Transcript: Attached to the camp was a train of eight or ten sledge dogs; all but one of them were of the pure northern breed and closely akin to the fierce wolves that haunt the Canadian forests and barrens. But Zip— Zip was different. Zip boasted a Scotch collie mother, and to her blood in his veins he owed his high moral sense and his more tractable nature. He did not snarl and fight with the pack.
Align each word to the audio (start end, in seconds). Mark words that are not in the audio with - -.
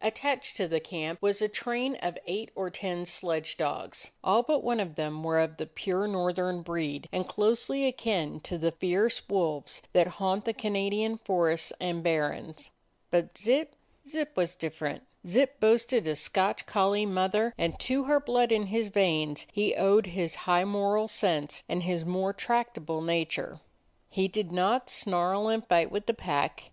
Attached 0.00 0.56
to 0.56 0.68
the 0.68 0.78
camp 0.78 1.20
was 1.20 1.42
a 1.42 1.48
train 1.48 1.96
of 1.96 2.16
eight 2.24 2.52
or 2.54 2.70
ten 2.70 3.04
sledge 3.04 3.56
dogs; 3.56 4.12
all 4.22 4.44
but 4.44 4.62
one 4.62 4.78
of 4.78 4.94
them 4.94 5.24
were 5.24 5.40
of 5.40 5.56
the 5.56 5.66
pure 5.66 6.06
northern 6.06 6.62
breed 6.62 7.08
and 7.10 7.26
closely 7.26 7.84
akin 7.84 8.38
to 8.42 8.56
the 8.56 8.70
fierce 8.70 9.28
wolves 9.28 9.82
that 9.92 10.06
haunt 10.22 10.44
the 10.44 10.52
Canadian 10.52 11.18
forests 11.18 11.72
and 11.80 12.04
barrens. 12.04 12.70
But 13.10 13.36
Zip— 13.36 13.74
Zip 14.08 14.30
was 14.36 14.54
different. 14.54 15.02
Zip 15.26 15.58
boasted 15.58 16.06
a 16.06 16.14
Scotch 16.14 16.66
collie 16.66 17.04
mother, 17.04 17.52
and 17.58 17.76
to 17.80 18.04
her 18.04 18.20
blood 18.20 18.52
in 18.52 18.66
his 18.66 18.90
veins 18.90 19.48
he 19.50 19.74
owed 19.74 20.06
his 20.06 20.36
high 20.46 20.64
moral 20.64 21.08
sense 21.08 21.64
and 21.68 21.82
his 21.82 22.04
more 22.04 22.32
tractable 22.32 23.02
nature. 23.02 23.58
He 24.08 24.28
did 24.28 24.52
not 24.52 24.88
snarl 24.88 25.48
and 25.48 25.66
fight 25.66 25.90
with 25.90 26.06
the 26.06 26.14
pack. 26.14 26.62